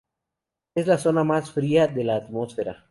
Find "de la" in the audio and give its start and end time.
1.85-2.15